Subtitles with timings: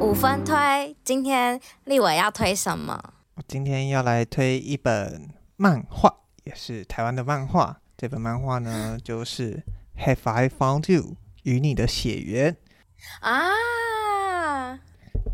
[0.00, 3.02] 五分推，今天立伟要推什么？
[3.34, 7.80] 我今天要来推一本漫画，也是台湾的漫画。
[7.96, 9.64] 这本漫画呢，就是
[10.06, 11.02] 《Have I Found You》
[11.42, 12.56] 与你的血缘
[13.20, 13.50] 啊。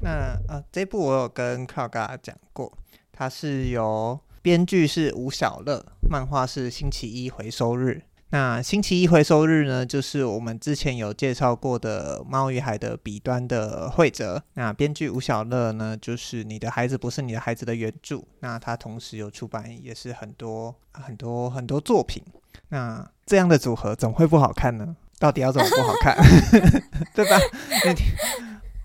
[0.01, 2.73] 那呃，这部我有跟靠嘎讲过，
[3.13, 8.05] 它是由编剧是吴小乐，漫画是星期一回收日。
[8.33, 14.41] 那星期一回收日呢，就是我们之前有介绍过的《猫与海的彼端》的绘者。
[14.55, 18.23] 那编剧吴小乐呢，就是《你的孩子不是你的孩子》的原著。
[18.39, 22.23] 那他同时有出版也是很多很多很多作品。
[22.69, 24.95] 那这样的组合怎么会不好看呢？
[25.19, 26.17] 到底要怎么不好看？
[27.13, 27.37] 对吧？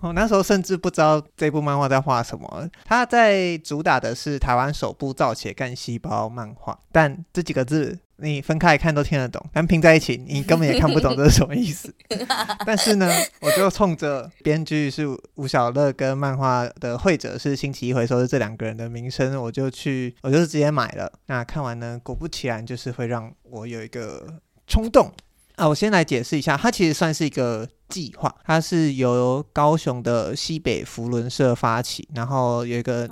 [0.01, 2.67] 我那时候甚至不知道这部漫画在画什么。
[2.83, 7.99] 他在主打的是台湾首部造血干细胞漫画，但这几个字。
[8.17, 11.93] 你分开看都听得懂，但拼在一起你根本也看不懂这是什么意思。
[12.65, 21.11] 但是呢，我就冲着编剧是吴小乐跟漫画的绘者是星期一回收日这两个人的名声，我就去，我就是直接买了。
[21.25, 24.25] 那看完呢，果不其然，就是会让我有一个
[24.65, 25.11] 冲动
[25.55, 25.67] 啊！
[25.67, 33.09] 我先来解释一下，它其实算是一个计划，它是由高雄的西北福伦社发起，然后有一个。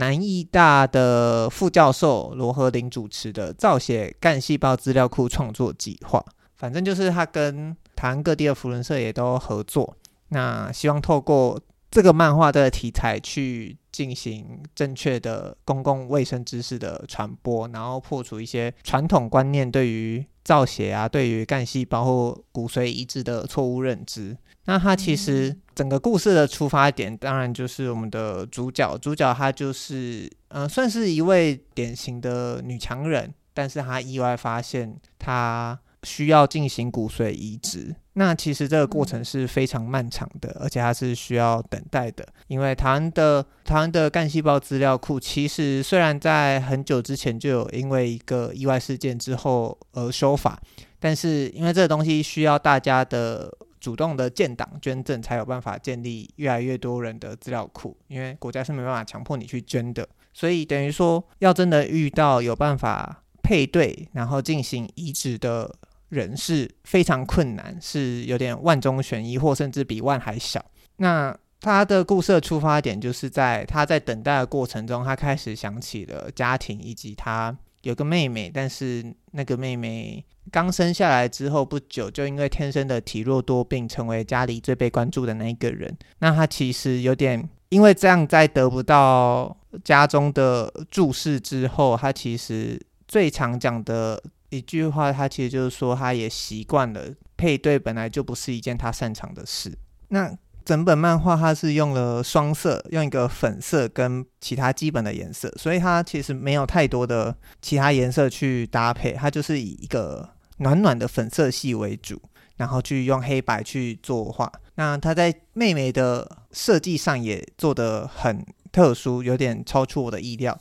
[0.00, 6.24] 南艺大的副教授罗和林主持的造血干细胞资料库创作计划，
[6.56, 9.94] 反正就是他跟台湾各地的扶轮社也都合作，
[10.28, 24.36] 那希望透过这个漫画的题材去进行正确的公共卫生知识的传播，然后破除一些传统观念对于造血啊、对于干细胞或骨髓移植的错误认知。
[24.66, 28.96] 那它其实整个故事的出发点，当然就是我们的主角。
[28.98, 37.94] 主角她就是，嗯、呃，算是一位典型的女强人，但是她意外发现她需要进行骨髓移植。
[38.14, 42.26] 那其实这个过程是非常漫长的，而且它是需要等待的。
[42.48, 50.60] 因为台湾的台湾的干细胞资料库，其实虽然在很久之前就有因为一个意外事件之后而修法，
[50.98, 53.52] 但是因为这个东西需要大家的。
[53.80, 65.74] 主动的建档捐赠，才有办法建立越来越多人的资料库，因为国家是没办法强迫你去捐的，所以等于说，要真的遇到有办法配对，然后进行移植的
[66.10, 70.64] 人是非常困难，是有点万中选一，或甚至比万还小。
[70.98, 77.56] 那他的故事的出发点，就是在他在等待的过程中，他开始想起了家庭以及他。
[77.82, 80.22] 有个妹妹，但是那个妹妹
[80.52, 85.96] 刚生下来之后不久，就因为天生的体弱多病，成为家里最被关注的那一个人。
[86.18, 92.78] 那他其实有点因为这样，在得不到家中的注视之后，他其实
[93.08, 97.02] 最常讲的一句话，她其实就是说，她也习惯了
[97.36, 99.72] 配对本来就不是一件她擅长的事。
[100.08, 110.28] 那整本漫画它是用了双色，用一个粉色跟其他基本的颜色，所以它其实没有太多的其他颜色去搭配，它就是以一个
[110.58, 112.20] 暖暖的粉色系为主，
[112.56, 114.52] 然后去用黑白去作画。
[114.74, 120.56] 那他在妹妹的设计上也做得很特殊，有点超出我的意料，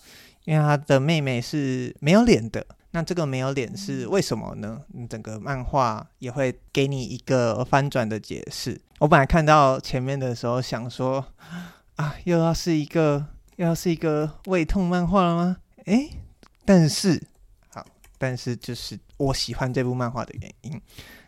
[0.45, 2.65] 因为她的妹妹是没有脸的。
[2.91, 4.81] 那这个没有脸是为什么呢？
[5.07, 8.81] 整个漫画也会给你一个翻转的解释。
[8.97, 11.23] 我本来看到前面的时候想说，
[11.95, 15.57] 啊，又要是一个又要是一个胃痛漫画了吗？
[15.85, 16.09] 诶，
[16.65, 17.21] 但是
[17.69, 17.85] 好，
[18.17, 20.81] 但是就是我喜欢这部漫画的原因。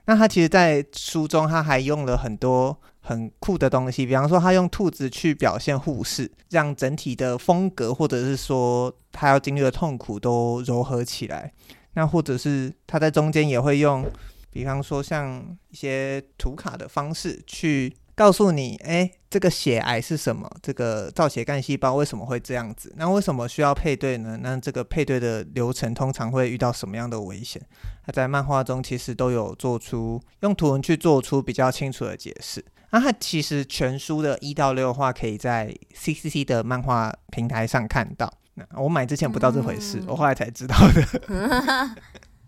[0.05, 11.51] 那他其实，在书中他还用了很多很酷的东西，比方说，他用兔子去表现护士，让整体的风格，或者是说他要经历的痛苦都柔和起来。
[11.93, 14.05] 那或者是他在中间也会用，
[14.49, 17.93] 比方说像一些图卡的方式去。
[18.21, 20.47] 告诉你，哎，这个血癌是什么？
[20.61, 22.93] 这个造血干细胞为什么会这样子？
[22.95, 24.37] 那为什么需要配对呢？
[24.43, 27.59] 那这个配对的流程通常会遇到什么样的危险？
[28.05, 32.63] 他在漫画中其实都有做出用图文去做出比较清楚的解释。
[32.91, 38.31] 那他其实全书的一到六话可以在 CCC 的漫画平台上看到。
[38.53, 41.95] 那我买之前不知道这回事，嗯、我后来才知道的。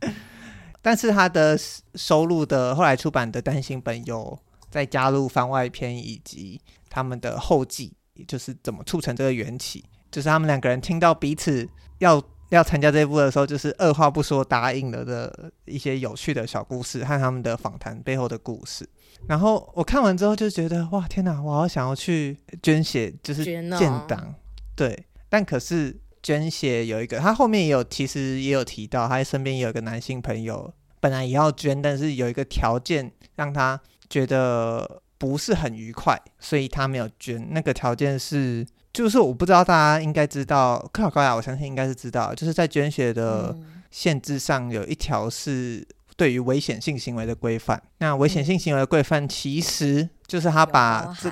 [0.83, 1.57] 但是他的
[1.95, 4.37] 收录的后来出版的单行本有。
[4.73, 6.59] 再加入番外篇以及
[6.89, 18.89] 他们的后记，也就是怎么促成这个缘起，就是他们两个人听到彼此要要参加这一部的时候，就是二话不说答应了的一些有趣的小故事和他们的访谈背后的故事。
[19.27, 24.33] 然后我看完之后就觉得，哇，天哪，我好想要去捐血，就是建档。
[24.75, 30.73] 对，但可是捐血有一个，他后面也有其实也有提到，他身边也有一个男性朋友。
[30.99, 33.77] 本来也要捐，但是有一个条件让他
[34.13, 37.47] 觉得不是很愉快，所以他没有捐。
[37.49, 38.63] 那个条件是，
[38.93, 43.57] 就是我不知道大家应该知道，克劳高雅我相信应该是知道，就是在捐血的
[43.89, 45.83] 限制上有一条是
[46.15, 47.81] 对于危险性行为的规范。
[47.97, 51.31] 那危险性行为的规范其实就是他把这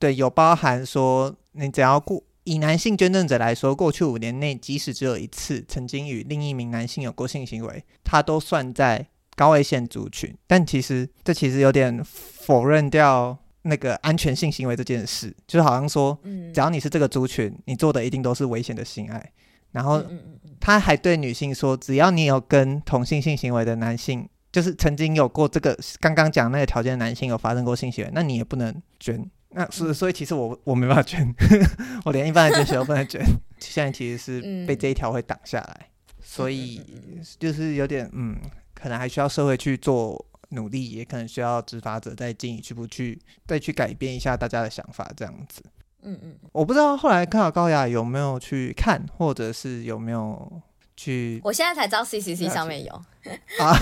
[0.00, 2.20] 对有包含说，你只要过。
[2.44, 9.06] 以男性捐赠者来说，过去五年内，即使只有一次曾经与另一名男性有过性行为，他都算在
[9.36, 10.34] 高危险族群。
[10.46, 16.18] 但其实这其实有点否认掉那个安全性行为这件事，就是好像说，
[16.52, 19.32] 只要你是这个族群，你做的一定都是危险的性爱。
[19.70, 20.04] 然后
[20.60, 29.24] 他还对女性说，只要你有跟同性性行为的男性，就是曾经有过这个刚刚讲那个条件的男性有发生过性行为，那你也不能捐。
[29.54, 31.26] 那是，所以其实我我没办法捐，
[32.04, 33.22] 我连一般的捐血都不能捐。
[33.58, 35.88] 现在其实是被这一条会挡下来，
[36.22, 36.82] 所以
[37.38, 38.36] 就是有点嗯，
[38.82, 45.62] 可能还需要社会去做努力，也可能需要执法者再进一步去再去改变一下大家的想法，这样子。
[46.02, 50.60] 嗯嗯，我不知道后来看到高雅有没有去看，或者是有没有
[50.96, 51.40] 去？
[51.44, 52.92] 我现在才知道 CCC 上面有
[53.60, 53.72] 啊，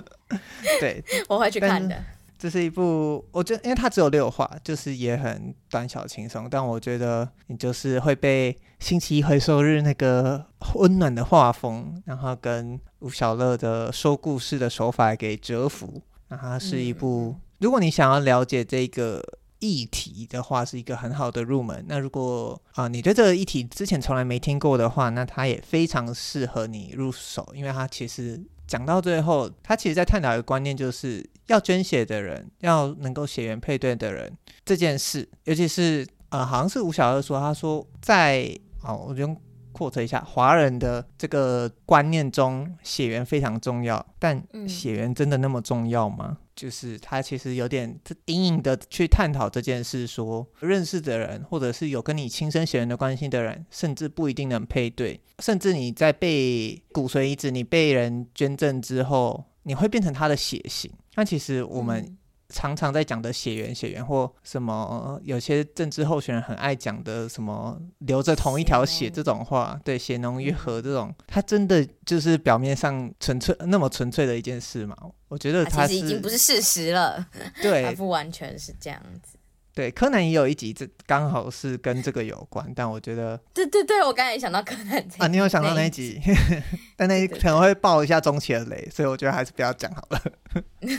[0.80, 2.02] 对， 我会去看的。
[2.38, 6.48] 这是一部，我觉得，因为它只有六话，就是也很短小轻松。
[6.48, 10.46] 但我觉得你就是会被星期一回收日那个
[10.76, 16.02] 温暖的画风，然后跟吴小乐的说故事的手法给折服。
[16.28, 19.22] 那它是一部，如果你想要了解这个
[19.58, 21.84] 议题的话，是一个很好的入门。
[21.88, 28.40] 那如果啊，你对这个议题之前从来没听过的话，那它也非常适合你入手，因为它其实。
[28.66, 34.30] 讲到最后，它其实在探讨一个观念，就是要捐血的人，要能够血缘配对的人
[34.62, 39.34] 这件事，尤其是呃，好像是吴小乐说，他说在哦，我就。
[39.72, 46.26] 扩测一下华人的这个观念中，血缘非常重要，但血缘真的那么重要吗？
[46.30, 60.90] 嗯、就是他其实有点隐隐的去探讨这件事说，说认识的人，或者是有跟你亲生血缘的关系的人，甚至不一定能配对，甚至你在被骨髓移植，你被人捐赠之后，你会变成他的血型。
[61.14, 62.17] 那其实我们、嗯。
[62.54, 74.96] 常常在讲的血缘、血缘或什么，有些政治候选人很爱讲的什么流着同一条血这种话，对，血浓于和这种，它真的就是表面上纯粹那么纯粹的一件事吗？
[75.28, 77.26] 我觉得它其实已经不是事实了，
[77.62, 79.37] 对，它不完全是这样子。
[79.78, 86.62] 对，柯南也有一集，这刚好是跟这个有关，但我觉得， 对对对，我刚才也想到柯南啊，你有想到那一集，那一集
[86.98, 90.20] 但那一可能会爆一下中期的雷，所以我觉得还是不要讲好了。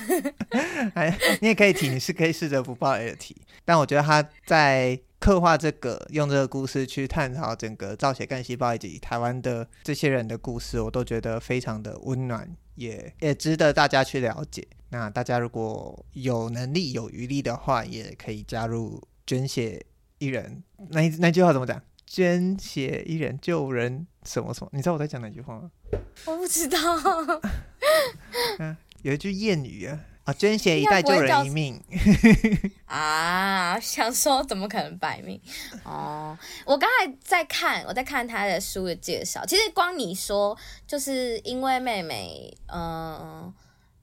[0.96, 3.36] 哎，你也可以提，你是可以试着不爆雷的提，
[3.66, 14.66] 但我觉得他在刻画这个，用这个故事去探讨整个造血干细胞以及台湾的这些人的故事，我都觉得非常的温暖，也也值得大家去了解。
[14.90, 19.86] 那大家如果有能力有余力的话，也可以加入捐血
[20.18, 20.64] 一人。
[20.90, 21.82] 那那句话怎么讲？
[22.08, 24.70] 捐血一人救人什么什么？
[24.74, 25.70] 你知道我在讲哪句话吗？
[26.26, 26.80] 我不知道。
[28.58, 30.00] 嗯， 有一句谚语啊，
[30.30, 31.82] 啊，捐血一代救人一命。
[32.86, 35.40] 啊，想说怎么可能百命？
[35.84, 39.46] 哦，我刚才在看，我在看他的书的介绍。
[39.46, 43.54] 其实光你说，就是因为妹妹，嗯、呃。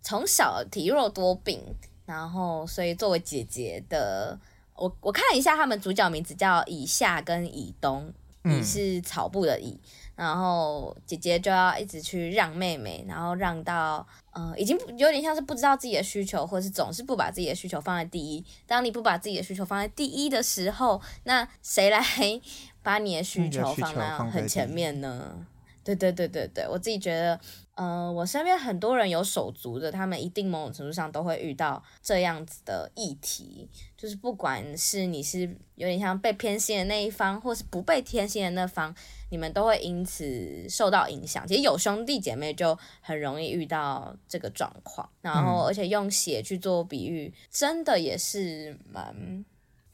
[0.02, 1.61] 从小体弱多病，
[2.04, 4.38] 然后所以作为姐姐的
[4.76, 8.14] 我，我看了一下他们主角名字叫以夏跟以东，
[8.45, 9.76] 以是草部的以，
[10.16, 18.44] 然后姐姐就要一直去让妹妹，然后让到呃已经有点像是不知道自己的需求，或是总是不把自己的需求放在第一。
[18.66, 22.02] 当你不把自己的需求放在第一的时候，那谁来
[22.82, 25.46] 把你的需求放在很前面呢？
[25.95, 27.38] 对对对对对，我自己觉得。
[27.76, 35.43] 呃，我身边很多人有手足的，他们一定某种程度上都会遇到这样子的议题，就是不管是你是
[35.75, 38.95] 有点像被偏心的那一方，或是不被偏心的那方，
[39.31, 41.47] 你们都会因此受到影响。
[41.47, 49.45] 其实有兄弟姐妹就很容易遇到这个状况，然后而且用血去做比喻，真的也是蛮。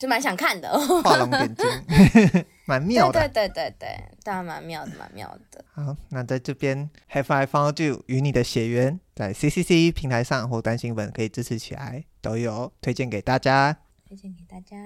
[0.03, 0.69] 就蛮想看的，
[1.05, 1.65] 画龙点睛，
[2.67, 3.21] 蛮妙的。
[3.21, 5.65] 对对对对对，当然蛮妙的，蛮妙的。
[5.71, 13.79] 好，那在这边，Have I Found You 与你的血缘，在 CCC 平台上或单行本可以支持起来，都有推荐给大家。
[14.09, 14.77] 推荐给大家。